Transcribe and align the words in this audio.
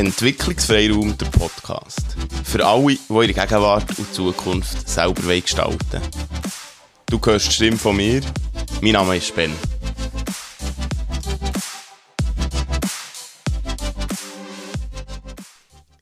Entwicklungsfreiraum, 0.00 1.18
der 1.18 1.26
Podcast. 1.26 2.16
Für 2.44 2.64
alle, 2.64 2.94
die 2.94 2.98
ihre 3.10 3.34
Gegenwart 3.34 3.98
und 3.98 4.14
Zukunft 4.14 4.88
selber 4.88 5.38
gestalten 5.38 5.78
wollen. 5.92 6.02
Du 7.04 7.20
hörst 7.22 7.48
die 7.48 7.52
Stimme 7.52 7.76
von 7.76 7.96
mir. 7.98 8.22
Mein 8.80 8.92
Name 8.92 9.18
ist 9.18 9.34
Ben. 9.34 9.52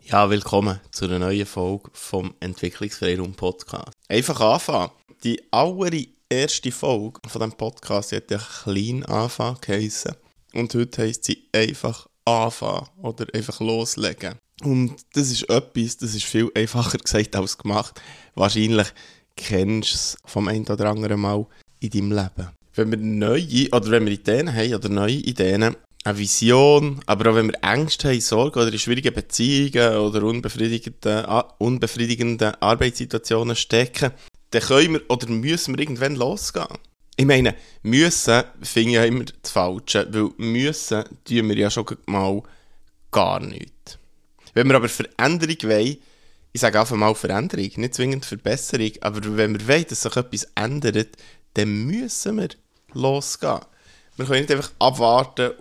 Ja, 0.05 0.31
willkommen 0.31 0.79
zu 0.93 1.07
einer 1.07 1.19
neuen 1.19 1.45
Folge 1.45 1.91
vom 1.93 2.37
Entwicklungsfreiraum 2.39 3.35
Podcast. 3.35 3.95
Einfach 4.09 4.41
anfangen. 4.41 4.93
Die 5.25 5.43
allererste 5.51 6.71
Folge 6.71 7.19
von 7.27 7.41
diesem 7.41 7.57
Podcast 7.57 8.13
hat 8.13 8.31
ja 8.31 8.39
klein 8.39 9.05
anfangen 9.07 9.59
geheissen. 9.61 10.15
Und 10.55 10.73
heute 10.77 11.03
heisst 11.03 11.25
sie 11.25 11.49
einfach 11.53 12.08
anfangen 12.29 12.87
oder 13.03 13.27
einfach 13.35 13.61
loslegen. 13.61 14.35
Und 14.63 14.97
das 15.15 15.31
ist 15.31 15.49
etwas, 15.49 15.97
das 15.99 16.15
ist 16.15 16.25
viel 16.25 16.51
einfacher 16.55 16.99
gesagt 17.03 17.37
als 17.37 17.59
gemacht. 17.59 18.01
Wahrscheinlich 18.35 18.89
kennst 19.37 19.91
du 19.93 19.95
es 19.95 20.17
vom 20.25 20.49
einen 20.49 20.67
oder 20.67 20.91
anderen 20.91 21.21
Mal 21.21 21.47
in 21.81 21.91
deinem 21.91 22.13
Leben. 22.13 22.49
Wenn 22.75 22.91
wir 22.91 22.99
neue, 22.99 23.69
oder 23.73 23.91
wenn 23.91 24.05
wir 24.05 24.13
Ideen 24.13 24.55
haben, 24.55 24.75
oder 24.75 24.89
neue 24.89 25.15
Ideen, 25.15 25.77
eine 26.05 26.19
Vision, 26.19 27.01
aber 27.07 27.31
auch 27.31 27.35
wenn 27.35 27.49
wir 27.49 27.63
Ängste 27.63 28.09
haben, 28.09 28.21
Sorgen 28.21 28.61
oder 28.61 28.73
in 28.73 28.79
schwierigen 28.79 29.13
Beziehungen 29.13 29.97
oder 29.99 30.23
unbefriedigenden, 30.23 31.25
unbefriedigenden 31.59 32.55
Arbeitssituationen 32.61 33.57
stecken, 33.57 34.13
dann 34.51 34.63
können 34.63 34.95
wir 34.95 35.03
oder 35.09 35.29
müssen 35.29 35.75
wir 35.75 35.81
irgendwann 35.81 36.17
losgehen. 36.17 36.79
Ich 37.21 37.27
meine, 37.27 37.57
müssen 37.83 38.45
finde 38.63 38.91
ich 38.91 38.95
ja 38.95 39.05
immer 39.05 39.25
das 39.25 39.51
Falsche, 39.51 40.07
weil 40.09 40.31
müssen 40.37 41.03
tun 41.25 41.49
wir 41.49 41.57
ja 41.57 41.69
schon 41.69 41.85
mal 42.07 42.41
gar 43.11 43.41
nichts. 43.41 43.99
Wenn 44.55 44.69
wir 44.69 44.77
aber 44.77 44.89
Veränderung 44.89 45.57
wollen, 45.65 45.97
ich 46.53 46.61
sage 46.61 46.79
einfach 46.79 46.95
mal 46.95 47.17
Veränderung, 47.17 47.71
nicht 47.75 47.95
zwingend 47.95 48.25
Verbesserung, 48.25 48.93
aber 49.01 49.37
wenn 49.37 49.59
wir 49.59 49.67
wollen, 49.67 49.87
dass 49.89 50.03
sich 50.03 50.17
etwas 50.17 50.47
ändert, 50.55 51.17
dann 51.55 51.87
müssen 51.87 52.37
wir 52.37 52.51
losgehen. 52.93 53.63
Wir 54.17 54.27
können 54.27 54.43
nicht 54.43 54.53
einfach 54.53 54.71
abwarten 54.79 55.55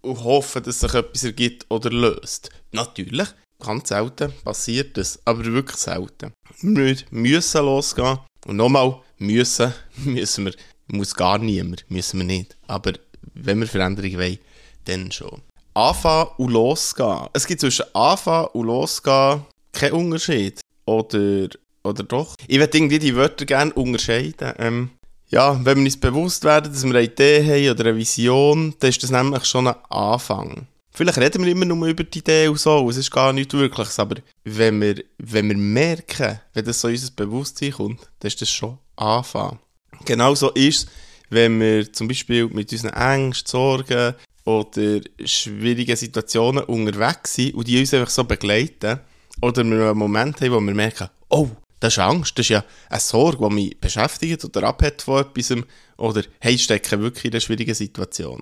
und 0.00 0.24
hoffen, 0.24 0.62
dass 0.62 0.80
sich 0.80 0.94
etwas 0.94 1.24
ergibt 1.24 1.66
oder 1.68 1.90
löst. 1.90 2.48
Natürlich, 2.72 3.28
ganz 3.62 3.90
selten 3.90 4.32
passiert 4.44 4.96
das, 4.96 5.20
aber 5.26 5.44
wirklich 5.44 5.76
selten. 5.76 6.32
Wir 6.62 6.96
müssen 7.10 7.64
losgehen 7.66 8.18
und 8.46 8.56
nochmal 8.56 9.02
müssen, 9.18 9.74
müssen 9.96 10.46
wir 10.46 10.54
muss 10.88 11.14
gar 11.14 11.38
niemand, 11.38 11.84
müssen 11.88 12.20
wir 12.20 12.26
nicht. 12.26 12.56
Aber 12.66 12.92
wenn 13.34 13.60
wir 13.60 13.66
Veränderung 13.66 14.14
wollen, 14.14 14.38
dann 14.84 15.10
schon. 15.10 15.42
Anfangen 15.74 16.30
und 16.38 16.50
losgehen. 16.50 17.28
Es 17.32 17.46
gibt 17.46 17.60
zwischen 17.60 17.84
Anfangen 17.94 18.48
und 18.52 18.66
losgehen 18.66 19.44
keinen 19.72 19.92
Unterschied. 19.92 20.60
Oder, 20.86 21.48
oder 21.82 22.02
doch? 22.02 22.34
Ich 22.46 22.58
würde 22.58 22.76
irgendwie 22.76 22.98
die 22.98 23.14
Wörter 23.14 23.44
gerne 23.44 23.72
unterscheiden. 23.74 24.54
Ähm, 24.58 24.90
ja, 25.28 25.58
wenn 25.64 25.78
wir 25.78 25.84
uns 25.84 25.98
bewusst 25.98 26.44
werden, 26.44 26.72
dass 26.72 26.84
wir 26.84 26.90
eine 26.90 27.02
Idee 27.02 27.44
haben 27.44 27.70
oder 27.70 27.90
eine 27.90 27.98
Vision, 27.98 28.74
dann 28.78 28.90
ist 28.90 29.02
das 29.02 29.10
nämlich 29.10 29.44
schon 29.44 29.66
ein 29.66 29.74
Anfang. 29.90 30.66
Vielleicht 30.92 31.18
reden 31.18 31.44
wir 31.44 31.52
immer 31.52 31.66
nur 31.66 31.88
über 31.88 32.04
die 32.04 32.20
Idee 32.20 32.48
und 32.48 32.58
so, 32.58 32.88
es 32.88 32.96
ist 32.96 33.10
gar 33.10 33.32
nichts 33.32 33.52
Wirkliches, 33.52 33.98
aber 33.98 34.16
wenn 34.44 34.80
wir, 34.80 35.04
wenn 35.18 35.48
wir 35.48 35.56
merken, 35.56 36.40
wenn 36.54 36.64
das 36.64 36.80
so 36.80 36.88
in 36.88 36.94
unser 36.94 37.12
Bewusstsein 37.12 37.72
kommt, 37.72 38.00
dann 38.20 38.28
ist 38.28 38.40
das 38.40 38.48
schon 38.48 38.78
Anfang. 38.96 39.58
Genauso 40.04 40.50
ist 40.50 40.84
es, 40.84 40.86
wenn 41.30 41.60
wir 41.60 41.92
zum 41.92 42.08
Beispiel 42.08 42.46
mit 42.48 42.70
unseren 42.72 42.92
Ängsten, 42.92 43.50
Sorgen 43.50 44.14
oder 44.44 45.00
schwierigen 45.24 45.96
Situationen 45.96 46.64
unterwegs 46.64 47.34
sind 47.34 47.54
und 47.54 47.66
die 47.66 47.80
uns 47.80 47.92
einfach 47.92 48.10
so 48.10 48.24
begleiten. 48.24 49.00
Oder 49.42 49.64
wir 49.64 49.90
einen 49.90 49.98
Moment 49.98 50.40
haben, 50.40 50.52
wo 50.52 50.60
wir 50.60 50.74
merken, 50.74 51.10
oh, 51.28 51.48
das 51.80 51.94
ist 51.94 51.98
Angst, 51.98 52.38
das 52.38 52.46
ist 52.46 52.50
ja 52.50 52.64
eine 52.88 53.00
Sorge, 53.00 53.48
die 53.48 53.54
mich 53.54 53.80
beschäftigt 53.80 54.44
oder 54.44 54.62
abhält 54.64 55.02
von 55.02 55.20
etwas. 55.20 55.52
Oder, 55.98 56.22
hey, 56.40 56.54
ich 56.54 56.64
stecke 56.64 57.00
wirklich 57.00 57.26
in 57.26 57.32
einer 57.32 57.40
schwierigen 57.40 57.74
Situation. 57.74 58.40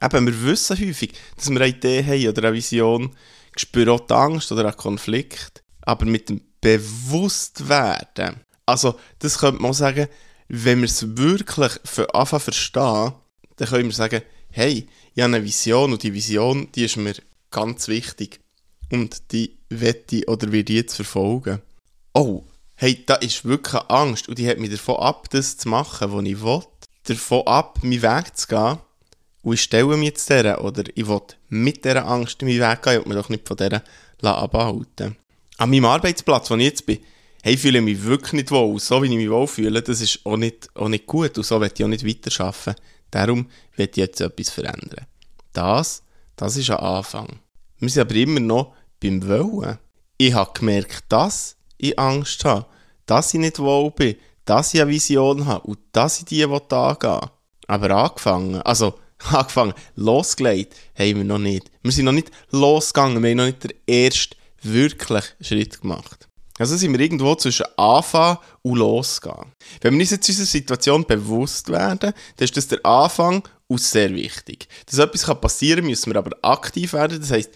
Eben, 0.00 0.26
wir 0.26 0.42
wissen 0.42 0.78
häufig, 0.78 1.12
dass 1.36 1.50
wir 1.50 1.60
eine 1.60 1.68
Idee 1.68 2.02
haben 2.04 2.28
oder 2.28 2.48
eine 2.48 2.56
Vision, 2.56 3.14
spüren 3.56 3.90
auch 3.90 4.00
die 4.00 4.14
Angst 4.14 4.50
oder 4.50 4.64
einen 4.64 4.76
Konflikt. 4.76 5.62
Aber 5.82 6.06
mit 6.06 6.28
dem 6.28 6.40
Bewusstwerden, 6.60 8.40
also 8.66 8.98
das 9.18 9.38
könnte 9.38 9.62
man 9.62 9.72
sagen, 9.74 10.08
wenn 10.48 10.80
wir 10.80 10.86
es 10.86 11.16
wirklich 11.16 11.72
für 11.84 12.14
Anfang 12.14 12.40
verstehen, 12.40 13.12
dann 13.56 13.68
können 13.68 13.88
wir 13.88 13.94
sagen, 13.94 14.22
hey, 14.50 14.88
ich 15.14 15.22
habe 15.22 15.34
eine 15.34 15.44
Vision 15.44 15.92
und 15.92 16.02
die 16.02 16.14
Vision, 16.14 16.68
die 16.74 16.84
ist 16.84 16.96
mir 16.96 17.14
ganz 17.50 17.88
wichtig. 17.88 18.40
Und 18.90 19.32
die 19.32 19.58
wette 19.70 20.24
oder 20.26 20.52
wird 20.52 20.70
jetzt 20.70 20.96
verfolgen. 20.96 21.62
Oh, 22.12 22.44
hey, 22.74 23.02
da 23.06 23.14
ist 23.16 23.44
wirklich 23.44 23.80
Angst 23.88 24.28
und 24.28 24.38
die 24.38 24.48
hat 24.48 24.58
mich 24.58 24.70
davon 24.70 24.96
ab, 24.96 25.28
das 25.30 25.56
zu 25.56 25.68
machen, 25.68 26.12
was 26.12 26.24
ich 26.24 26.42
will. 26.42 26.62
Davon 27.04 27.46
ab, 27.46 27.78
meinen 27.82 28.02
Weg 28.02 28.36
zu 28.36 28.48
gehen. 28.48 28.78
Und 29.42 29.54
ich 29.54 29.62
stelle 29.62 29.96
mich 29.96 30.08
jetzt 30.08 30.28
der 30.30 30.62
oder 30.62 30.84
ich 30.94 31.08
will 31.08 31.20
mit 31.48 31.84
dieser 31.84 32.06
Angst 32.06 32.42
meinen 32.42 32.60
Weg 32.60 32.82
gehen 32.82 32.98
und 32.98 33.08
mich 33.08 33.16
doch 33.16 33.28
nicht 33.28 33.48
von 33.48 33.56
dieser 33.56 33.82
abhalten 34.22 35.16
An 35.58 35.70
meinem 35.70 35.86
Arbeitsplatz, 35.86 36.50
wo 36.50 36.54
ich 36.56 36.64
jetzt 36.64 36.86
bin, 36.86 36.98
hey, 37.42 37.56
fühle 37.56 37.78
ich 37.78 37.84
mich 37.84 38.04
wirklich 38.04 38.32
nicht 38.32 38.50
wohl. 38.50 38.78
So 38.78 39.02
wie 39.02 39.06
ich 39.06 39.16
mich 39.16 39.30
wohl 39.30 39.46
fühle, 39.46 39.82
das 39.82 40.00
ist 40.00 40.24
auch 40.24 40.36
nicht, 40.36 40.70
auch 40.74 40.88
nicht 40.88 41.06
gut 41.06 41.36
und 41.36 41.44
so 41.44 41.60
will 41.60 41.70
ich 41.74 41.84
auch 41.84 41.88
nicht 41.88 42.06
weiterarbeiten. 42.06 42.76
Darum 43.10 43.48
will 43.76 43.88
ich 43.90 43.96
jetzt 43.96 44.20
etwas 44.20 44.50
verändern. 44.50 45.06
Das, 45.52 46.02
das 46.36 46.56
ist 46.56 46.70
ein 46.70 46.78
Anfang. 46.78 47.40
Wir 47.78 47.88
sind 47.88 48.02
aber 48.02 48.14
immer 48.14 48.40
noch 48.40 48.74
beim 49.00 49.26
Wollen. 49.28 49.78
Ich 50.16 50.32
habe 50.32 50.58
gemerkt, 50.58 51.04
dass 51.08 51.56
ich 51.78 51.98
Angst 51.98 52.44
habe, 52.44 52.66
dass 53.06 53.34
ich 53.34 53.40
nicht 53.40 53.58
wohl 53.58 53.90
bin, 53.90 54.14
dass 54.44 54.72
ich 54.72 54.80
eine 54.80 54.90
Vision 54.90 55.46
habe 55.46 55.66
und 55.66 55.78
dass 55.90 56.20
ich 56.20 56.24
die 56.26 56.44
angehen 56.44 56.60
will. 56.62 57.28
Aber 57.66 57.90
angefangen, 57.90 58.62
also 58.62 58.98
angefangen, 59.18 59.74
losgelegt 59.96 60.76
haben 60.96 61.16
wir 61.16 61.24
noch 61.24 61.38
nicht. 61.38 61.70
Wir 61.82 61.92
sind 61.92 62.04
noch 62.04 62.12
nicht 62.12 62.30
losgegangen, 62.50 63.22
wir 63.22 63.30
haben 63.30 63.36
noch 63.36 63.46
nicht 63.46 63.64
den 63.64 63.72
ersten 63.86 64.36
wirklichen 64.62 65.24
Schritt 65.40 65.80
gemacht. 65.80 66.28
Also 66.62 66.76
sind 66.76 66.92
wir 66.92 67.00
irgendwo 67.00 67.34
zwischen 67.34 67.66
Anfang 67.76 68.38
und 68.62 68.78
Losgehen. 68.78 69.50
Wenn 69.80 69.94
wir 69.94 70.02
uns 70.02 70.12
jetzt 70.12 70.28
unserer 70.28 70.46
Situation 70.46 71.04
bewusst 71.04 71.68
werden, 71.70 72.12
dann 72.36 72.44
ist 72.44 72.56
das 72.56 72.68
der 72.68 72.86
Anfang 72.86 73.42
und 73.66 73.80
sehr 73.80 74.14
wichtig. 74.14 74.68
Dass 74.86 75.00
etwas 75.00 75.24
passieren 75.40 75.80
kann, 75.80 75.90
müssen 75.90 76.12
wir 76.12 76.18
aber 76.20 76.36
aktiv 76.42 76.92
werden, 76.92 77.18
das 77.18 77.32
heisst, 77.32 77.50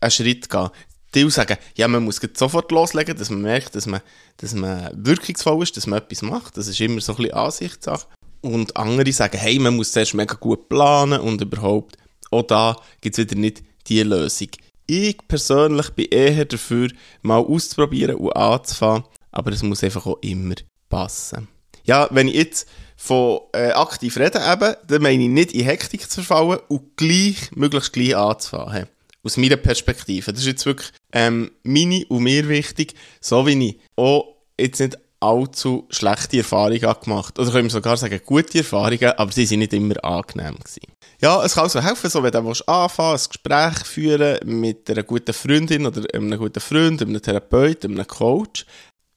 einen 0.00 0.10
Schritt 0.10 0.50
gehen. 0.50 0.68
Die 1.14 1.30
sagen, 1.30 1.56
ja, 1.76 1.88
man 1.88 2.04
muss 2.04 2.20
sofort 2.34 2.70
loslegen, 2.70 3.16
dass 3.16 3.30
man 3.30 3.40
merkt, 3.40 3.74
dass 3.74 3.86
man, 3.86 4.02
dass 4.36 4.52
man 4.52 4.90
wirkungsvoll 5.02 5.62
ist, 5.62 5.78
dass 5.78 5.86
man 5.86 6.00
etwas 6.00 6.20
macht. 6.20 6.58
Das 6.58 6.68
ist 6.68 6.78
immer 6.78 7.00
so 7.00 7.12
ein 7.12 7.16
bisschen 7.16 7.32
Ansichtssache. 7.32 8.06
Und 8.42 8.76
andere 8.76 9.12
sagen, 9.12 9.38
hey, 9.38 9.58
man 9.58 9.76
muss 9.76 9.92
zuerst 9.92 10.12
mega 10.12 10.34
gut 10.34 10.68
planen 10.68 11.22
und 11.22 11.40
überhaupt. 11.40 11.96
Auch 12.30 12.42
da 12.42 12.76
gibt 13.00 13.16
es 13.16 13.24
wieder 13.24 13.40
nicht 13.40 13.62
die 13.86 14.02
Lösung. 14.02 14.48
Ich 14.86 15.16
persönlich 15.28 15.90
bin 15.90 16.06
eher 16.10 16.44
dafür, 16.44 16.88
mal 17.22 17.38
auszuprobieren 17.38 18.16
und 18.16 18.36
anzufangen, 18.36 19.04
aber 19.30 19.52
es 19.52 19.62
muss 19.62 19.84
einfach 19.84 20.06
auch 20.06 20.18
immer 20.20 20.54
passen. 20.88 21.48
Ja, 21.84 22.08
wenn 22.10 22.28
ich 22.28 22.34
jetzt 22.34 22.68
von 22.96 23.40
äh, 23.52 23.70
aktiv 23.70 24.16
rede, 24.16 24.38
eben, 24.38 24.74
dann 24.86 25.02
meine 25.02 25.24
ich 25.24 25.28
nicht 25.28 25.52
in 25.52 25.64
Hektik 25.64 26.08
zu 26.08 26.22
verfallen 26.22 26.60
und 26.68 26.96
gleich, 26.96 27.50
möglichst 27.52 27.92
gleich 27.92 28.16
anzufangen. 28.16 28.86
Aus 29.24 29.36
meiner 29.36 29.56
Perspektive. 29.56 30.32
Das 30.32 30.42
ist 30.42 30.46
jetzt 30.46 30.66
wirklich 30.66 30.90
ähm, 31.12 31.52
meine 31.62 32.04
und 32.06 32.24
mir 32.24 32.48
wichtig, 32.48 32.94
so 33.20 33.46
wie 33.46 33.68
ich 33.68 33.80
auch 33.96 34.36
jetzt 34.58 34.80
nicht 34.80 34.98
allzu 35.22 35.86
schlechte 35.90 36.38
Erfahrungen 36.38 36.94
gemacht. 37.02 37.38
Oder 37.38 37.50
können 37.50 37.64
wir 37.64 37.70
sogar 37.70 37.96
sagen, 37.96 38.20
gute 38.24 38.58
Erfahrungen, 38.58 39.12
aber 39.16 39.32
sie 39.32 39.46
sind 39.46 39.60
nicht 39.60 39.72
immer 39.72 40.02
angenehm 40.04 40.56
gewesen. 40.56 40.92
Ja, 41.20 41.42
es 41.44 41.54
kann 41.54 41.64
also 41.64 41.80
helfen, 41.80 42.10
so 42.10 42.22
wenn 42.22 42.32
du 42.32 42.38
anfangen 42.66 43.12
ein 43.12 43.28
Gespräch 43.28 43.86
führen 43.86 44.38
mit 44.60 44.90
einer 44.90 45.04
guten 45.04 45.32
Freundin 45.32 45.86
oder 45.86 46.02
einem 46.12 46.36
guten 46.38 46.60
Freund, 46.60 47.00
einem 47.00 47.22
Therapeuten, 47.22 47.92
einem 47.92 48.06
Coach. 48.06 48.66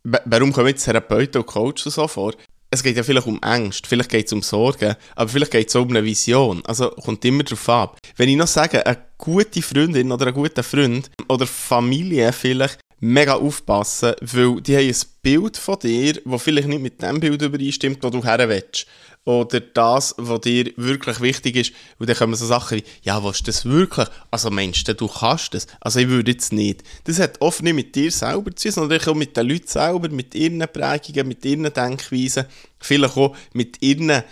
Warum 0.04 0.54
kommen 0.54 0.68
jetzt 0.68 0.86
Therapeuten 0.86 1.42
und 1.42 1.48
Coaches 1.48 1.96
so 1.96 2.08
vor? 2.08 2.34
Es 2.70 2.84
geht 2.84 2.98
ja 2.98 3.04
vielleicht 3.04 3.26
um 3.26 3.42
Angst, 3.42 3.88
vielleicht 3.88 4.10
geht 4.10 4.28
es 4.28 4.34
um 4.34 4.42
Sorgen, 4.42 4.96
aber 5.16 5.30
vielleicht 5.30 5.52
geht 5.52 5.70
es 5.70 5.76
auch 5.76 5.84
um 5.84 5.90
eine 5.90 6.04
Vision. 6.04 6.62
Also 6.66 6.90
kommt 6.90 7.24
immer 7.26 7.44
darauf 7.44 7.70
ab. 7.70 7.98
Wenn 8.18 8.30
ich 8.30 8.36
noch 8.36 8.48
sage, 8.48 8.86
eine 8.86 8.98
gute 9.18 9.62
Freundin 9.62 10.12
oder 10.12 10.28
ein 10.28 10.34
guter 10.34 10.62
Freund 10.62 11.10
oder 11.28 11.48
Familie 11.48 12.32
vielleicht, 12.34 12.80
mega 13.00 13.36
aufpassen, 13.36 14.14
weil 14.22 14.62
die 14.62 14.76
haben 14.78 14.88
ein 14.88 14.96
Bild 15.22 15.58
von 15.58 15.80
dir, 15.80 16.14
das 16.24 16.42
vielleicht 16.42 16.68
nicht 16.68 16.82
mit 16.82 17.02
dem 17.02 17.20
Bild 17.20 17.42
übereinstimmt, 17.42 18.04
das 18.04 18.12
du 18.12 18.24
her 18.24 18.50
willst 18.50 18.88
oder 19.26 19.60
das, 19.60 20.14
was 20.18 20.42
dir 20.42 20.72
wirklich 20.78 21.20
wichtig 21.20 21.56
ist. 21.56 21.74
Und 21.98 22.08
dann 22.08 22.16
kommen 22.16 22.36
so 22.36 22.46
Sachen 22.46 22.78
wie, 22.78 22.84
ja, 23.02 23.24
was 23.24 23.38
ist 23.38 23.48
das 23.48 23.66
wirklich? 23.66 24.08
Also 24.30 24.52
meinst 24.52 24.88
du, 24.88 25.08
kannst 25.08 25.54
das? 25.54 25.68
Also 25.82 26.00
ich 26.00 26.08
würde 26.08 26.32
jetzt 26.32 26.54
nicht. 26.54 26.84
Das 27.06 27.20
hat 27.20 27.42
oft 27.42 27.64
nicht 27.64 27.74
mit 27.74 27.96
dir 27.96 28.12
selber 28.12 28.56
zu 28.56 28.70
tun, 28.70 28.72
sondern 28.72 29.02
auch 29.02 29.16
mit 29.16 29.36
den 29.36 29.48
Leuten 29.48 29.68
selber, 29.68 30.10
mit 30.10 30.36
ihren 30.36 30.60
Prägungen, 30.60 31.28
mit 31.28 31.44
ihren 31.44 31.74
Denkweisen, 31.74 32.46
vielleicht 32.80 33.18
auch 33.18 33.36
mit 33.54 33.82
ihren 33.82 34.24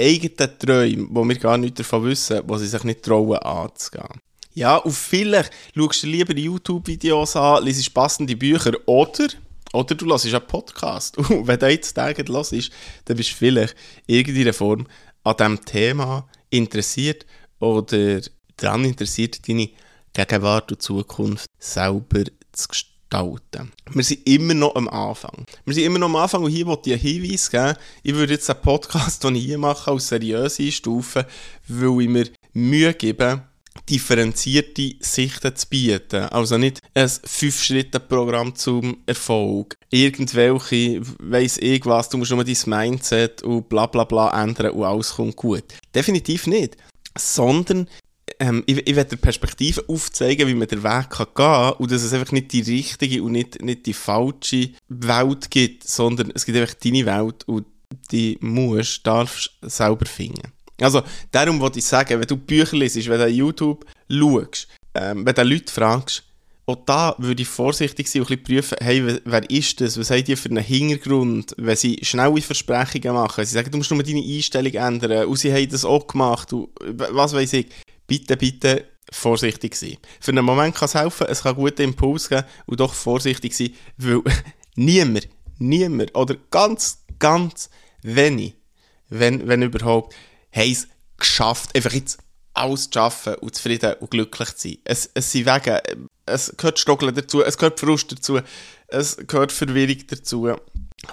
eigenen 0.00 0.58
Träumen, 0.58 1.08
wo 1.10 1.24
wir 1.24 1.38
gar 1.38 1.56
nicht 1.56 1.78
davon 1.78 2.04
wissen, 2.04 2.40
wo 2.46 2.56
sie 2.56 2.66
sich 2.66 2.82
nicht 2.82 3.02
trauen 3.04 3.38
anzugehen. 3.38 4.20
Ja, 4.54 4.76
und 4.76 4.92
vielleicht 4.92 5.52
schaust 5.76 6.02
du 6.02 6.06
lieber 6.08 6.36
YouTube-Videos 6.36 7.36
an, 7.36 7.64
liest 7.64 7.94
passende 7.94 8.36
Bücher 8.36 8.72
oder, 8.86 9.28
oder 9.72 9.94
du 9.94 10.06
hörst 10.06 10.26
einen 10.26 10.46
Podcast. 10.46 11.16
Und 11.18 11.46
wenn 11.46 11.58
du 11.58 11.70
jetzt 11.70 11.92
Tage 11.92 12.24
hörst, 12.26 12.52
dann 13.04 13.16
bist 13.16 13.30
du 13.30 13.34
vielleicht 13.36 13.76
in 14.06 14.16
irgendeiner 14.16 14.52
Form 14.52 14.86
an 15.22 15.36
diesem 15.36 15.64
Thema 15.64 16.28
interessiert 16.50 17.26
oder 17.60 18.20
daran 18.56 18.84
interessiert, 18.84 19.48
deine 19.48 19.70
Gegenwart 20.12 20.72
und 20.72 20.82
Zukunft 20.82 21.46
selber 21.58 22.24
zu 22.52 22.68
gestalten. 22.68 23.72
Wir 23.92 24.02
sind 24.02 24.26
immer 24.26 24.54
noch 24.54 24.74
am 24.74 24.88
Anfang. 24.88 25.46
Wir 25.64 25.74
sind 25.74 25.84
immer 25.84 26.00
noch 26.00 26.08
am 26.08 26.16
Anfang 26.16 26.42
und 26.42 26.50
hier 26.50 26.66
wollte 26.66 26.90
ich 26.90 26.94
einen 26.94 27.22
Hinweis 27.22 27.50
geben. 27.50 27.74
Ich 28.02 28.14
würde 28.14 28.32
jetzt 28.32 28.50
einen 28.50 28.60
Podcast, 28.62 29.22
den 29.22 29.36
ich 29.36 29.44
hier 29.44 29.58
mache, 29.58 29.90
als 29.90 30.08
seriös 30.08 30.58
einstufen, 30.58 31.24
weil 31.68 32.02
ich 32.02 32.08
mir 32.08 32.28
Mühe 32.52 32.92
gebe, 32.94 33.42
differenzierte 33.90 34.94
Sichten 35.00 35.54
zu 35.56 35.66
bieten. 35.68 36.24
Also 36.24 36.58
nicht 36.58 36.80
ein 36.94 37.08
Fünf-Schritte-Programm 37.08 38.54
zum 38.54 38.98
Erfolg. 39.06 39.76
Irgendwelche, 39.90 41.00
weiss 41.18 41.58
ich 41.58 41.84
was, 41.86 42.08
du 42.08 42.18
musst 42.18 42.30
nur 42.30 42.44
dein 42.44 42.56
Mindset 42.66 43.42
und 43.42 43.68
bla 43.68 43.86
bla 43.86 44.04
bla 44.04 44.42
ändern 44.42 44.70
und 44.70 44.84
alles 44.84 45.14
kommt 45.14 45.36
gut. 45.36 45.64
Definitiv 45.94 46.46
nicht. 46.46 46.76
Sondern 47.18 47.88
ähm, 48.38 48.62
ich, 48.66 48.86
ich 48.86 48.96
werde 48.96 49.16
Perspektive 49.16 49.84
aufzeigen, 49.88 50.46
wie 50.46 50.54
man 50.54 50.68
den 50.68 50.84
Weg 50.84 51.10
kann 51.10 51.26
gehen 51.26 51.34
kann 51.34 51.72
und 51.74 51.90
dass 51.90 52.02
es 52.02 52.12
einfach 52.12 52.32
nicht 52.32 52.52
die 52.52 52.60
richtige 52.60 53.22
und 53.22 53.32
nicht, 53.32 53.60
nicht 53.62 53.86
die 53.86 53.92
falsche 53.92 54.70
Welt 54.88 55.50
gibt, 55.50 55.88
sondern 55.88 56.30
es 56.34 56.44
gibt 56.44 56.58
einfach 56.58 56.74
deine 56.74 57.06
Welt 57.06 57.46
und 57.48 57.66
die 58.12 58.38
musst, 58.40 59.06
darfst 59.06 59.50
selber 59.62 60.06
finden. 60.06 60.52
Also, 60.80 61.02
darum 61.30 61.60
wollte 61.60 61.78
ich 61.78 61.84
sagen, 61.84 62.18
wenn 62.20 62.26
du 62.26 62.36
Bücher 62.36 62.76
liest, 62.76 63.08
wenn 63.08 63.20
du 63.20 63.28
YouTube 63.28 63.84
schaust, 64.10 64.68
ähm, 64.94 65.24
wenn 65.24 65.34
du 65.34 65.42
Leute 65.42 65.72
fragst, 65.72 66.24
auch 66.70 66.76
da 66.86 67.14
würde 67.18 67.42
ich 67.42 67.48
vorsichtig 67.48 68.08
sein 68.08 68.22
und 68.22 68.30
ein 68.30 68.42
bisschen 68.42 68.62
prüfen, 68.62 68.78
hey, 68.80 69.18
wer 69.24 69.50
ist 69.50 69.80
das, 69.80 69.98
was 69.98 70.10
haben 70.10 70.24
die 70.24 70.36
für 70.36 70.50
einen 70.50 70.62
Hintergrund, 70.62 71.54
wenn 71.56 71.76
sie 71.76 71.98
schnelle 72.02 72.40
Versprechungen 72.40 73.14
machen, 73.14 73.44
sie 73.44 73.54
sagen, 73.54 73.70
du 73.70 73.78
musst 73.78 73.90
nur 73.90 74.02
deine 74.02 74.22
Einstellung 74.22 74.74
ändern 74.74 75.26
und 75.26 75.36
sie 75.36 75.52
haben 75.52 75.68
das 75.68 75.84
auch 75.84 76.06
gemacht 76.06 76.52
und 76.52 76.68
was 76.78 77.32
weiß 77.32 77.52
ich. 77.54 77.66
Bitte, 78.06 78.36
bitte 78.36 78.86
vorsichtig 79.10 79.74
sein. 79.74 79.96
Für 80.20 80.32
einen 80.32 80.44
Moment 80.44 80.74
kann 80.74 80.86
es 80.86 80.94
helfen, 80.94 81.26
es 81.28 81.42
kann 81.42 81.56
guten 81.56 81.82
Impuls 81.82 82.28
geben 82.28 82.44
und 82.66 82.80
doch 82.80 82.94
vorsichtig 82.94 83.54
sein, 83.54 83.70
weil 83.96 84.22
niemand, 84.76 85.28
niemand 85.58 86.14
oder 86.14 86.36
ganz, 86.50 87.04
ganz 87.18 87.70
wenig, 88.02 88.54
wenn, 89.08 89.46
wenn 89.48 89.62
überhaupt, 89.62 90.14
haben 90.52 90.72
es 90.72 90.88
geschafft, 91.16 91.74
einfach 91.74 91.92
jetzt 91.92 92.18
alles 92.54 92.90
zu 92.90 92.98
schaffen 92.98 93.34
und 93.36 93.54
zufrieden 93.54 93.94
und 94.00 94.10
glücklich 94.10 94.54
zu 94.56 94.68
sein. 94.68 94.78
Es, 94.84 95.10
es 95.14 95.32
sind 95.32 95.46
Wege, 95.46 95.82
es 96.26 96.54
gehört 96.56 96.78
Stockeln 96.78 97.14
dazu, 97.14 97.42
es 97.42 97.56
gehört 97.56 97.80
Frust 97.80 98.12
dazu, 98.12 98.40
es 98.88 99.16
gehört 99.16 99.52
Verwirrung 99.52 100.06
dazu. 100.08 100.50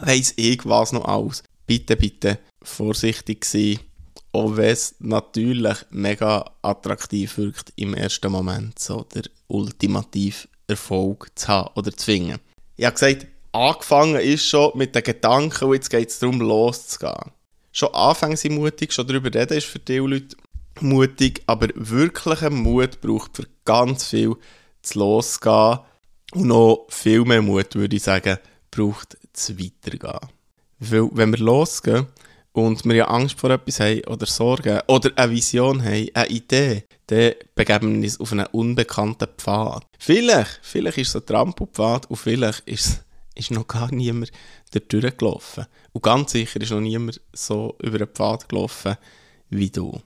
Weiss 0.01 0.34
ich 0.36 0.66
was 0.66 0.92
noch 0.92 1.06
alles. 1.06 1.44
Bitte, 1.66 1.95
bitte 1.95 2.39
vorsichtig 2.62 3.45
sein, 3.45 3.80
auch 4.31 4.57
wenn 4.57 4.72
es 4.72 4.95
natürlich 5.00 5.78
mega 5.90 6.51
attraktiv 6.62 7.38
wirkt 7.38 7.74
im 7.75 7.94
ersten 7.94 8.31
Moment, 8.31 8.80
so 8.80 9.04
der 9.13 9.24
ultimativ 9.48 10.48
Erfolg 10.68 11.30
zu 11.36 11.48
haben 11.48 11.72
oder 11.75 11.95
zu 11.95 12.06
finden. 12.06 12.40
Ich 12.75 12.86
habe 12.86 12.94
gesagt, 12.94 13.28
angefangen 13.51 14.19
ist 14.19 14.45
schon 14.45 14.78
mit 14.78 14.95
den 14.95 15.04
Gedanken 15.04 15.66
und 15.66 15.74
jetzt 15.74 15.90
geht 15.90 16.10
es 16.10 16.19
darum, 16.19 16.40
loszugehen 16.42 17.31
schon 17.77 17.94
anfangen 17.94 18.38
sie 18.38 18.50
mutig, 18.50 18.91
schon 18.91 19.07
darüber 19.07 19.31
reden 19.33 19.57
ist 19.57 19.68
für 19.68 19.79
die 19.79 19.97
Leute 19.97 20.35
mutig, 20.81 21.44
aber 21.45 21.68
wirklicher 21.75 22.50
Mut 22.50 23.01
braucht 23.01 23.35
für 23.35 23.47
ganz 23.65 24.07
viel 24.07 24.35
zu 24.81 25.00
losgehen 25.00 25.79
und 26.33 26.45
noch 26.47 26.88
viel 26.89 27.24
mehr 27.24 27.41
Mut, 27.41 27.75
würde 27.75 27.95
ich 27.95 28.03
sagen, 28.03 28.38
braucht 28.71 29.18
zu 29.33 29.59
weitergehen. 29.59 30.29
Weil, 30.79 31.09
wenn 31.13 31.31
wir 31.31 31.39
losgehen 31.39 32.07
und 32.51 32.83
wir 32.85 32.95
ja 32.95 33.07
Angst 33.09 33.39
vor 33.39 33.51
etwas 33.51 33.80
haben 33.80 34.03
oder 34.06 34.25
Sorgen 34.25 34.81
oder 34.88 35.12
eine 35.15 35.31
Vision 35.31 35.83
haben, 35.83 36.09
eine 36.13 36.30
Idee, 36.30 36.83
dann 37.07 37.33
begeben 37.53 37.94
wir 37.94 38.06
uns 38.06 38.19
auf 38.19 38.31
einen 38.31 38.47
unbekannten 38.47 39.27
Pfad. 39.38 39.85
Vielleicht, 40.00 40.59
vielleicht 40.63 40.97
ist 40.97 41.09
es 41.09 41.15
ein 41.15 41.25
Trampelpfad 41.27 42.09
und 42.09 42.18
vielleicht 42.18 42.68
ist 42.68 42.85
es 42.85 43.06
ist 43.38 43.51
noch 43.51 43.68
gar 43.68 43.94
niemand 43.94 44.31
dort 44.72 44.92
durchgelaufen. 44.92 45.66
Und 45.92 46.04
ganz 46.04 46.31
sicher 46.31 46.62
ist 46.62 46.72
noch 46.72 46.81
niemand 46.81 47.22
so 47.34 47.75
über 47.81 48.00
den 48.00 48.07
Pfad 48.07 48.50
gelaufen 48.50 48.98
wie 49.50 49.69
du. 49.69 50.01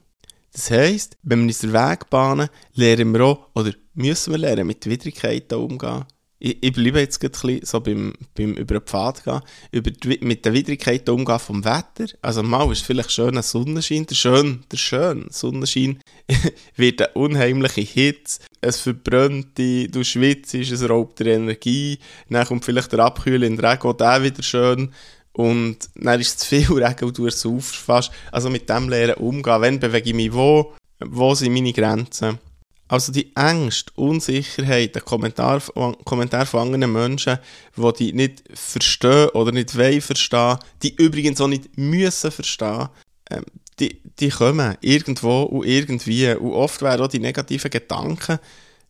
Das 0.52 0.70
heisst, 0.70 1.16
wenn 1.22 1.40
wir 1.40 1.46
uns 1.46 1.60
den 1.60 1.72
Weg 1.72 2.10
bahnen, 2.10 2.48
lernen 2.74 3.12
wir 3.14 3.24
auch, 3.24 3.48
oder 3.54 3.72
müssen 3.94 4.32
wir 4.32 4.38
lernen, 4.38 4.66
mit 4.66 4.86
Widrigkeiten 4.86 5.58
umgehen, 5.58 6.04
ich, 6.44 6.58
ich 6.60 6.72
bleibe 6.72 6.98
jetzt 6.98 7.22
ein 7.22 7.30
bisschen 7.30 7.64
so 7.64 7.80
beim, 7.80 8.14
beim 8.34 8.54
über 8.54 8.80
den 8.80 8.86
Pfad 8.86 9.22
gehen, 9.22 9.40
über 9.70 9.90
die, 9.92 10.18
mit 10.22 10.44
den 10.44 10.52
Widrigkeiten 10.52 11.14
umgehen 11.14 11.38
vom 11.38 11.64
Wetter. 11.64 12.06
Also 12.20 12.42
mal 12.42 12.70
ist 12.72 12.84
vielleicht 12.84 13.12
schöner 13.12 13.42
Sonnenschein, 13.42 14.06
der 14.06 14.16
schön, 14.16 14.64
der 14.70 14.76
schön 14.76 15.26
Sonnenschein 15.30 16.00
wird 16.76 17.00
eine 17.00 17.12
unheimliche 17.12 17.82
Hitze, 17.82 18.40
es 18.60 18.80
verbrennt 18.80 19.56
dich, 19.56 19.90
du 19.92 20.02
schwitzt, 20.02 20.54
es 20.54 20.88
raubt 20.88 21.20
dir 21.20 21.26
Energie, 21.26 22.00
dann 22.28 22.46
kommt 22.46 22.64
vielleicht 22.64 22.90
der 22.90 23.00
Abkühler 23.00 23.46
in 23.46 23.56
den 23.56 23.64
Regen, 23.64 23.86
auch 23.86 23.92
der 23.92 24.24
wieder 24.24 24.42
schön. 24.42 24.92
Und 25.34 25.78
dann 25.94 26.20
ist 26.20 26.28
es 26.28 26.36
zu 26.38 26.46
viel 26.48 26.84
Regen 26.84 27.04
und 27.06 27.16
du 27.16 27.24
ersaufst 27.24 27.76
fast. 27.76 28.10
Also 28.32 28.50
mit 28.50 28.68
dem 28.68 28.88
lernen 28.88 29.14
umgehen, 29.14 29.60
wenn 29.62 29.80
bewege 29.80 30.10
ich 30.10 30.16
mich 30.16 30.32
wo, 30.32 30.74
wo 30.98 31.34
sind 31.34 31.54
meine 31.54 31.72
Grenzen 31.72 32.38
also 32.92 33.10
die 33.10 33.34
Ängste, 33.34 33.90
Unsicherheit, 33.96 34.94
der 34.94 35.00
Kommentar, 35.00 35.62
Kommentar 36.04 36.44
von 36.44 36.60
anderen 36.60 36.92
Menschen, 36.92 37.38
die 37.74 37.92
die 37.94 38.12
nicht 38.12 38.44
verstehen 38.52 39.30
oder 39.30 39.50
nicht 39.50 39.78
wollen 39.78 40.02
verstehen, 40.02 40.58
die 40.82 40.94
übrigens 40.96 41.40
auch 41.40 41.48
nicht 41.48 41.78
müssen 41.78 42.30
verstehen, 42.30 42.90
ähm, 43.30 43.44
die, 43.80 43.98
die 44.20 44.28
kommen 44.28 44.76
irgendwo 44.82 45.44
und 45.44 45.66
irgendwie. 45.66 46.34
Und 46.34 46.52
oft 46.52 46.82
werden 46.82 47.06
auch 47.06 47.08
die 47.08 47.18
negativen 47.18 47.70
Gedanken 47.70 48.38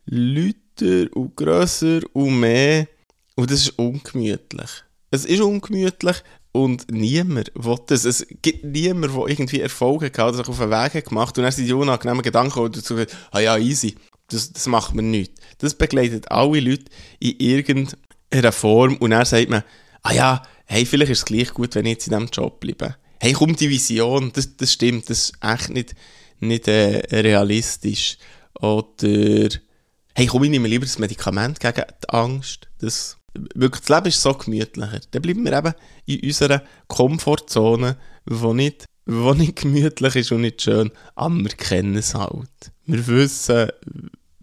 lauter 0.07 1.15
und 1.15 1.37
grösser 1.37 2.01
und 2.11 2.41
mehr. 2.41 2.89
Und 3.35 3.49
das 3.49 3.61
ist 3.61 3.79
ungemütlich. 3.79 4.69
Es 5.11 5.23
ist 5.23 5.39
ungemütlich 5.39 6.17
und 6.53 6.89
niemand 6.91 7.51
will 7.55 7.77
das. 7.87 8.05
Es 8.05 8.25
gibt 8.41 8.63
niemanden, 8.63 9.17
der 9.17 9.27
irgendwie 9.27 9.59
Erfolge 9.59 10.11
hat 10.15 10.35
sich 10.35 10.47
auf 10.47 10.59
den 10.59 10.69
Weg 10.69 11.05
gemacht 11.05 11.37
und 11.37 11.43
dann 11.43 11.51
sind 11.51 11.65
die 11.65 11.73
unangenehmen 11.73 12.21
Gedanken 12.21 12.59
und 12.59 12.77
dazu 12.77 12.95
gesagt, 12.95 13.17
ah 13.31 13.39
ja, 13.39 13.57
easy, 13.57 13.95
das, 14.29 14.53
das 14.53 14.67
macht 14.67 14.93
man 14.93 15.09
nicht. 15.09 15.33
Das 15.57 15.73
begleitet 15.73 16.31
alle 16.31 16.59
Leute 16.59 16.85
in 17.19 17.39
irgendeiner 17.39 18.51
Form 18.51 18.97
und 18.97 19.09
dann 19.09 19.25
sagt 19.25 19.49
man, 19.49 19.63
ah 20.03 20.13
ja, 20.13 20.43
hey, 20.65 20.85
vielleicht 20.85 21.11
ist 21.11 21.19
es 21.19 21.25
gleich 21.25 21.53
gut, 21.53 21.73
wenn 21.73 21.87
ich 21.87 21.93
jetzt 21.93 22.07
in 22.07 22.13
diesem 22.13 22.29
Job 22.31 22.59
bleibe. 22.59 22.95
Hey, 23.19 23.33
komm, 23.33 23.55
die 23.55 23.69
Vision, 23.69 24.31
das, 24.33 24.55
das 24.55 24.73
stimmt, 24.73 25.09
das 25.09 25.29
ist 25.29 25.33
echt 25.41 25.69
nicht, 25.69 25.95
nicht 26.39 26.67
äh, 26.67 27.01
realistisch. 27.11 28.17
Oder, 28.59 29.49
hey, 30.13 30.27
komm, 30.27 30.43
ich 30.43 30.51
nehme 30.51 30.67
lieber 30.67 30.85
das 30.85 30.99
Medikament 30.99 31.59
gegen 31.59 31.83
die 32.03 32.09
Angst. 32.09 32.69
Das 32.79 33.17
wirklich, 33.55 33.85
das 33.85 33.89
Leben 33.89 34.07
ist 34.07 34.21
so 34.21 34.33
gemütlicher. 34.33 35.01
Dann 35.11 35.21
bleiben 35.21 35.45
wir 35.45 35.53
eben 35.53 35.73
in 36.05 36.27
unserer 36.27 36.63
Komfortzone, 36.87 37.97
wo 38.25 38.53
nicht, 38.53 38.85
wo 39.05 39.33
nicht 39.33 39.57
gemütlich 39.57 40.15
ist 40.15 40.31
und 40.31 40.41
nicht 40.41 40.61
schön, 40.61 40.91
aber 41.15 41.35
wir 41.35 41.49
kennen 41.49 41.95
es 41.95 42.15
halt. 42.15 42.71
Wir 42.85 43.05
wissen, 43.07 43.69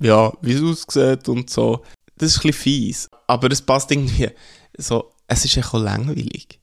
ja, 0.01 0.33
wie 0.43 0.53
es 0.53 0.63
aussieht 0.63 1.29
und 1.29 1.51
so. 1.51 1.85
Das 2.17 2.33
ist 2.33 2.39
ein 2.39 2.49
bisschen 2.49 2.63
fies, 2.63 3.09
aber 3.27 3.51
es 3.51 3.63
passt 3.63 3.91
irgendwie 3.91 4.31
so, 4.77 5.13
es 5.27 5.45
ist 5.45 5.57
echt 5.57 5.75
auch 5.75 5.81
langweilig. 5.81 6.61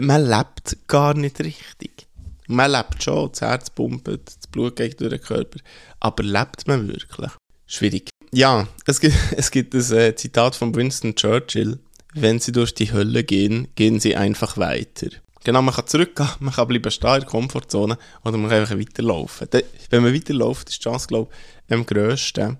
Man 0.00 0.24
lebt 0.24 0.76
gar 0.86 1.14
nicht 1.14 1.38
richtig. 1.40 2.06
Man 2.48 2.70
lebt 2.70 3.02
schon, 3.02 3.30
das 3.30 3.40
Herz 3.40 3.70
pumpt, 3.70 4.06
das 4.06 4.46
Blut 4.50 4.76
geht 4.76 5.00
durch 5.00 5.10
den 5.10 5.20
Körper, 5.20 5.58
aber 6.00 6.22
lebt 6.22 6.66
man 6.66 6.86
wirklich? 6.88 7.30
Schwierig. 7.66 8.08
Ja, 8.32 8.66
es 8.86 9.00
gibt, 9.00 9.14
es 9.36 9.50
gibt 9.50 9.74
das 9.74 9.90
äh, 9.90 10.14
Zitat 10.14 10.56
von 10.56 10.74
Winston 10.74 11.14
Churchill. 11.14 11.78
Wenn 12.14 12.38
Sie 12.38 12.52
durch 12.52 12.74
die 12.74 12.92
Hölle 12.92 13.24
gehen, 13.24 13.68
gehen 13.74 14.00
Sie 14.00 14.16
einfach 14.16 14.56
weiter. 14.56 15.08
Genau, 15.44 15.62
man 15.62 15.74
kann 15.74 15.86
zurückgehen, 15.86 16.28
man 16.40 16.52
kann 16.52 16.66
bleiben 16.66 16.90
stehen 16.90 17.14
in 17.14 17.20
der 17.20 17.28
Komfortzone 17.28 17.98
oder 18.24 18.36
man 18.36 18.50
kann 18.50 18.60
einfach 18.60 18.78
weiterlaufen. 18.78 19.48
wenn 19.90 20.02
man 20.02 20.14
weiterläuft, 20.14 20.68
ist 20.68 20.78
die 20.78 20.82
Chance, 20.82 21.06
glaube 21.06 21.30
ich, 21.68 21.74
am 21.74 21.86
grössten, 21.86 22.56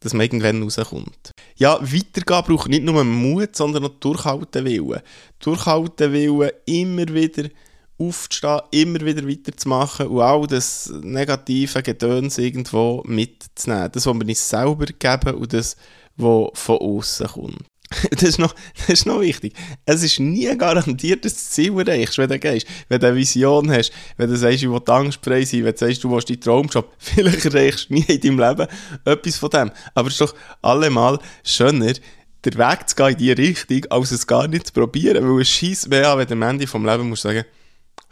dass 0.00 0.14
man 0.14 0.22
irgendwann 0.22 0.62
rauskommt. 0.62 1.32
Ja, 1.56 1.78
weitergehen 1.82 2.44
braucht 2.46 2.68
nicht 2.68 2.84
nur 2.84 3.04
Mut, 3.04 3.54
sondern 3.54 3.84
auch 3.84 3.98
durchhalten 4.00 4.64
Willen. 4.64 5.00
Durchhalten 5.40 6.12
Willen, 6.12 6.50
immer 6.64 7.08
wieder 7.08 7.50
aufzustehen, 8.08 8.60
immer 8.70 9.00
wieder 9.00 9.28
weiterzumachen 9.28 10.06
und 10.06 10.20
auch 10.20 10.46
das 10.46 10.92
negative 11.02 11.82
Gedöns 11.82 12.38
irgendwo 12.38 13.02
mitzunehmen. 13.06 13.90
Das, 13.92 14.06
was 14.06 14.14
wir 14.14 14.28
uns 14.28 14.48
selber 14.48 14.86
geben 14.86 15.34
und 15.34 15.52
das, 15.52 15.76
was 16.16 16.50
von 16.54 16.78
außen 16.78 17.26
kommt. 17.28 17.66
das, 18.10 18.22
ist 18.22 18.38
noch, 18.38 18.54
das 18.78 18.88
ist 18.88 19.06
noch 19.06 19.20
wichtig. 19.20 19.54
Es 19.84 20.02
ist 20.02 20.20
nie 20.20 20.56
garantiert, 20.56 21.24
dass 21.24 21.34
du 21.34 21.38
das 21.38 21.50
Ziel 21.50 21.78
erreichst, 21.78 22.18
wenn 22.18 22.28
du 22.28 22.38
gehst. 22.38 22.66
Wenn 22.88 23.00
du 23.00 23.06
eine 23.08 23.16
Vision 23.16 23.70
hast, 23.70 23.92
wenn 24.16 24.30
du 24.30 24.36
sagst, 24.36 24.62
ich 24.62 24.70
will 24.70 24.80
angstfrei 24.86 25.44
sein, 25.44 25.64
wenn 25.64 25.72
du 25.72 25.78
sagst, 25.78 26.04
du 26.04 26.10
willst 26.10 26.30
deinen 26.30 26.40
Traumjob, 26.40 26.90
vielleicht 26.98 27.44
erreichst 27.44 27.90
du 27.90 27.94
nie 27.94 28.04
in 28.08 28.20
deinem 28.20 28.38
Leben 28.38 28.66
etwas 29.04 29.36
von 29.36 29.50
dem. 29.50 29.70
Aber 29.94 30.08
es 30.08 30.14
ist 30.14 30.20
doch 30.20 30.34
allemal 30.62 31.18
schöner, 31.44 31.92
der 32.44 32.54
Weg 32.54 32.88
zu 32.88 32.96
gehen 32.96 33.10
in 33.10 33.16
diese 33.18 33.38
Richtung, 33.38 33.84
als 33.90 34.10
es 34.10 34.26
gar 34.26 34.48
nicht 34.48 34.68
zu 34.68 34.72
probieren. 34.72 35.24
Weil 35.24 35.42
es 35.42 35.50
scheiß 35.50 35.88
mehr 35.88 36.08
an, 36.10 36.18
wenn 36.18 36.26
du 36.26 36.34
am 36.34 36.42
Ende 36.42 36.66
vom 36.66 36.84
Leben 36.84 37.08
musst 37.08 37.22
sagen, 37.22 37.44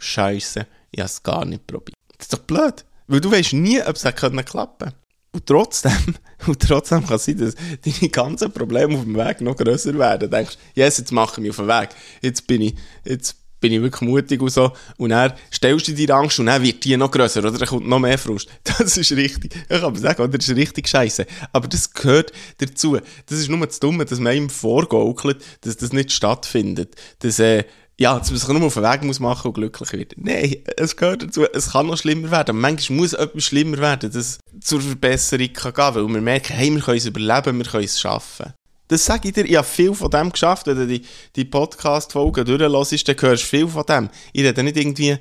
Scheiße, 0.01 0.65
ich 0.91 0.99
habe 0.99 1.05
es 1.05 1.21
gar 1.21 1.45
nicht 1.45 1.67
probiert. 1.67 1.95
Das 2.17 2.25
ist 2.25 2.33
doch 2.33 2.39
blöd. 2.39 2.83
Weil 3.07 3.21
du 3.21 3.31
weißt 3.31 3.53
nie, 3.53 3.81
ob 3.81 3.95
es 3.95 4.03
klappen 4.15 4.43
könnte. 4.43 4.93
Und 5.33 5.45
trotzdem, 5.45 6.15
und 6.47 6.59
trotzdem 6.59 7.05
kann 7.05 7.17
es 7.17 7.25
sein, 7.25 7.37
dass 7.37 7.55
deine 7.55 8.09
ganzen 8.09 8.51
Probleme 8.51 8.97
auf 8.97 9.03
dem 9.03 9.15
Weg 9.15 9.41
noch 9.41 9.55
grösser 9.55 9.97
werden. 9.97 10.21
Du 10.21 10.35
denkst, 10.35 10.57
yes, 10.75 10.97
jetzt 10.97 11.11
mache 11.11 11.35
ich 11.35 11.37
mich 11.39 11.49
auf 11.51 11.57
den 11.57 11.67
Weg. 11.67 11.89
Jetzt 12.21 12.47
bin 12.47 12.61
ich, 12.61 12.75
jetzt 13.05 13.35
bin 13.61 13.71
ich 13.71 13.81
wirklich 13.81 14.01
mutig 14.01 14.41
und 14.41 14.49
so. 14.49 14.71
Und 14.97 15.11
dann 15.11 15.33
stellst 15.53 15.87
du 15.87 15.93
dir 15.93 16.09
Angst 16.15 16.39
und 16.39 16.47
dann 16.47 16.63
wird 16.63 16.83
die 16.83 16.97
noch 16.97 17.11
grösser 17.11 17.41
oder 17.41 17.51
dann 17.51 17.67
kommt 17.67 17.87
noch 17.87 17.99
mehr 17.99 18.17
Frust. 18.17 18.49
Das 18.63 18.97
ist 18.97 19.11
richtig. 19.11 19.55
Ich 19.69 19.79
kann 19.79 19.95
sagen, 19.95 20.31
das 20.31 20.47
ist 20.47 20.55
richtig 20.55 20.87
scheiße. 20.87 21.25
Aber 21.53 21.67
das 21.67 21.93
gehört 21.93 22.33
dazu. 22.57 22.97
Das 23.27 23.37
ist 23.37 23.49
nur 23.49 23.65
das 23.65 23.79
Dumme, 23.79 24.05
dass 24.05 24.19
man 24.19 24.35
ihm 24.35 24.49
vorgaukelt, 24.49 25.43
dass 25.61 25.77
das 25.77 25.93
nicht 25.93 26.11
stattfindet. 26.11 26.95
Dass, 27.19 27.39
äh, 27.39 27.63
ja, 28.01 28.17
dass 28.17 28.31
man 28.31 28.39
sich 28.39 28.49
nur 28.49 28.63
auf 28.63 28.73
den 28.73 28.81
Weg 28.81 29.03
muss 29.03 29.19
machen 29.19 29.49
und 29.49 29.53
glücklich 29.53 29.93
wird. 29.93 30.15
Nein, 30.17 30.55
es 30.75 30.97
gehört 30.97 31.21
dazu. 31.21 31.45
Es 31.53 31.73
kann 31.73 31.85
noch 31.85 31.97
schlimmer 31.97 32.31
werden. 32.31 32.59
Manchmal 32.59 32.97
muss 32.97 33.13
etwas 33.13 33.43
schlimmer 33.43 33.77
werden, 33.77 34.11
dass 34.11 34.39
es 34.39 34.39
zur 34.59 34.81
Verbesserung 34.81 35.53
kann 35.53 35.73
gehen 35.73 35.95
weil 35.95 36.13
wir 36.15 36.21
merken, 36.21 36.53
hey, 36.53 36.73
wir 36.73 36.81
können 36.81 36.97
es 36.97 37.05
überleben, 37.05 37.59
wir 37.59 37.65
können 37.65 37.83
es 37.83 37.99
schaffen. 37.99 38.53
Das 38.87 39.05
sage 39.05 39.27
ich 39.27 39.35
dir, 39.35 39.45
ich 39.45 39.55
habe 39.55 39.67
viel 39.67 39.93
von 39.93 40.09
dem 40.09 40.31
geschafft. 40.31 40.65
Wenn 40.65 40.77
du 40.77 40.87
die, 40.87 41.03
die 41.35 41.45
Podcast-Folgen 41.45 42.43
durchlässt, 42.43 43.07
dann 43.07 43.21
hörst 43.21 43.43
du 43.43 43.47
viel 43.47 43.67
von 43.67 43.85
dem. 43.85 44.09
Ich 44.33 44.43
rede 44.43 44.63
nicht 44.63 44.77
irgendwie 44.77 45.17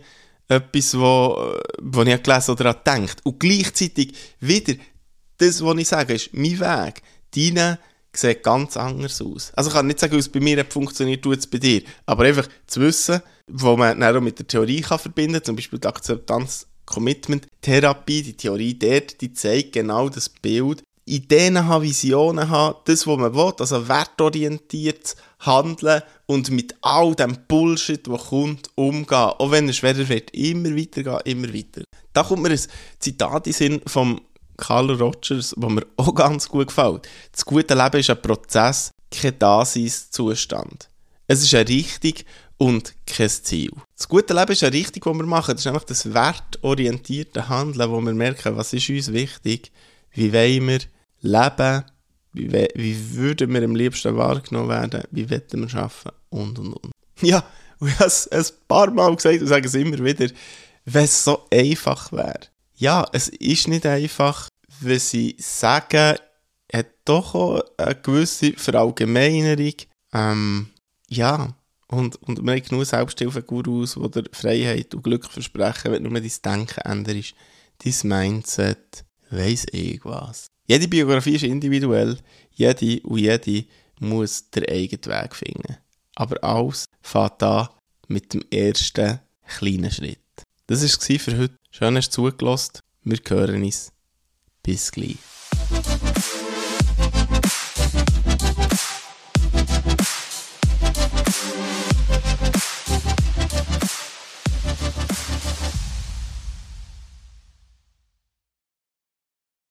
etwas, 0.49 0.99
wo, 0.99 1.53
wo 1.83 2.03
ich 2.03 2.23
gelesen 2.23 2.51
oder 2.53 2.65
daran 2.65 3.03
gedacht. 3.03 3.19
Und 3.25 3.39
gleichzeitig 3.39 4.15
wieder, 4.41 4.73
das, 5.37 5.63
was 5.63 5.77
ich 5.77 5.89
sage, 5.89 6.15
ist 6.15 6.31
mein 6.33 6.59
Weg. 6.59 7.03
Deine 7.37 7.79
sieht 8.12 8.43
ganz 8.43 8.76
anders 8.76 9.21
aus. 9.23 9.52
Also 9.55 9.71
ich 9.71 9.76
kann 9.76 9.87
nicht 9.87 10.00
sagen, 10.00 10.14
wie 10.14 10.19
es 10.19 10.29
bei 10.29 10.40
mir 10.40 10.59
hat 10.59 10.73
funktioniert, 10.73 11.23
tut 11.23 11.38
es 11.38 11.47
bei 11.47 11.59
dir. 11.59 11.83
Aber 12.07 12.25
einfach 12.25 12.49
zu 12.67 12.81
wissen, 12.81 13.23
wo 13.47 13.76
man 13.76 14.02
auch 14.02 14.21
mit 14.21 14.38
der 14.38 14.47
Theorie 14.47 14.81
kann 14.81 14.99
verbinden 14.99 15.35
kann, 15.35 15.45
zum 15.45 15.57
Beispiel 15.57 15.79
die 15.79 15.88
Akzeptanz 15.88 16.67
Commitment 16.87 17.47
Therapie, 17.61 18.23
die 18.23 18.37
Theorie 18.37 18.76
dort, 18.76 19.21
die 19.21 19.33
zeigt 19.33 19.73
genau 19.73 20.09
das 20.09 20.29
Bild. 20.29 20.83
Ideen 21.07 21.67
haben, 21.67 21.83
Visionen 21.83 22.50
haben, 22.50 22.76
das, 22.85 23.07
was 23.07 23.19
man 23.19 23.35
will, 23.35 23.52
also 23.59 23.88
wertorientiert 23.88 25.17
handeln 25.40 26.02
und 26.26 26.50
mit 26.50 26.75
all 26.83 27.14
dem 27.14 27.37
Bullshit, 27.49 28.07
der 28.07 28.19
kommt, 28.19 28.71
umgehen. 28.75 29.17
Auch 29.17 29.50
wenn 29.50 29.69
es 29.69 29.76
schwerer 29.76 30.09
wird, 30.09 30.31
immer 30.33 30.76
weitergehen, 30.76 31.21
immer 31.25 31.55
weiter. 31.55 31.83
Da 32.12 32.23
kommt 32.23 32.43
mir 32.43 32.50
ein 32.50 32.61
Zitat 32.99 33.47
in 33.47 33.52
Sinn 33.52 33.81
vom 33.87 34.21
Carl 34.61 34.90
Rogers, 34.90 35.55
wo 35.57 35.69
mir 35.69 35.87
auch 35.97 36.14
ganz 36.14 36.49
gut 36.49 36.69
gefällt. 36.69 37.09
Das 37.33 37.45
gute 37.45 37.75
Leben 37.75 37.99
ist 37.99 38.11
ein 38.11 38.23
Prozess, 38.23 38.93
kein 39.11 39.38
Daseinszustand. 39.38 40.88
Es 41.26 41.43
ist 41.43 41.55
eine 41.55 41.69
Richtung 41.69 42.14
und 42.59 42.95
kein 43.07 43.29
Ziel. 43.29 43.73
Das 43.97 44.09
gute 44.09 44.35
Leben 44.35 44.52
ist 44.52 44.62
eine 44.62 44.73
Richtung, 44.73 45.12
die 45.12 45.19
wir 45.21 45.26
machen. 45.26 45.52
Das 45.52 45.61
ist 45.61 45.67
einfach 45.67 45.85
das 45.85 46.12
wertorientierte 46.12 47.49
Handeln, 47.49 47.90
wo 47.90 48.00
wir 48.00 48.12
merken, 48.12 48.57
was 48.57 48.73
ist 48.73 48.90
uns 48.90 49.12
wichtig, 49.12 49.73
wie 50.12 50.33
wollen 50.33 50.69
wir 50.69 50.81
leben, 51.23 51.85
wie, 52.33 52.69
wie 52.75 53.14
würden 53.14 53.52
wir 53.52 53.62
am 53.62 53.75
liebsten 53.75 54.17
wahrgenommen 54.17 54.69
werden, 54.69 55.02
wie 55.11 55.31
wollen 55.31 55.43
wir 55.52 55.75
arbeiten 55.75 56.11
und 56.31 56.59
und 56.59 56.75
und. 56.75 56.93
Ja, 57.23 57.45
ich 57.81 57.95
habe 57.99 58.07
es 58.07 58.29
ein 58.29 58.45
paar 58.69 58.90
Mal 58.90 59.14
gesagt 59.17 59.40
und 59.40 59.47
sage 59.47 59.67
es 59.67 59.75
immer 59.75 59.99
wieder, 60.05 60.26
wenn 60.85 61.05
es 61.05 61.25
so 61.25 61.47
einfach 61.50 62.12
wäre. 62.12 62.40
Ja, 62.81 63.07
es 63.13 63.29
ist 63.29 63.69
nicht 63.69 63.85
einfach, 63.85 64.49
wenn 64.81 64.99
sie 64.99 65.37
sagen, 65.39 66.17
hat 66.73 66.87
doch 67.05 67.35
auch 67.35 67.63
eine 67.77 67.95
gewisse 67.95 68.55
Verallgemeinerung. 68.55 69.75
Ähm, 70.15 70.71
ja, 71.11 71.55
und, 71.89 72.17
und 72.23 72.43
wir 72.43 72.53
haben 72.53 72.63
genug 72.63 72.87
Selbsthilfegurus, 72.87 73.99
die 74.03 74.11
dir 74.11 74.25
Freiheit 74.33 74.95
und 74.95 75.05
Glück 75.05 75.27
versprechen, 75.27 75.93
wenn 75.93 76.05
du 76.05 76.11
nur 76.11 76.21
dein 76.23 76.33
Denken 76.43 76.81
änderst, 76.81 77.35
dein 77.85 78.09
Mindset, 78.09 79.05
weiss 79.29 79.65
irgendwas. 79.65 80.47
Jede 80.67 80.89
Biografie 80.89 81.35
ist 81.35 81.45
individuell, 81.45 82.17
jede 82.53 83.03
und 83.03 83.19
jede 83.19 83.67
muss 83.99 84.49
den 84.49 84.65
eigenen 84.71 85.05
Weg 85.05 85.37
finden. 85.37 85.77
Aber 86.15 86.43
alles 86.43 86.87
fängt 87.03 87.43
an 87.43 87.69
mit 88.09 88.33
dem 88.33 88.43
ersten 88.51 89.21
kleinen 89.47 89.91
Schritt. 89.91 90.19
Das 90.67 90.83
war 90.83 91.19
für 91.19 91.37
heute. 91.37 91.60
Schön, 91.73 91.95
dass 91.95 92.07
du 92.11 92.29
zugelassen. 92.31 92.81
Wir 93.05 93.19
hören 93.29 93.62
uns. 93.62 93.93
Bis 94.62 94.91
gleich. 94.91 95.19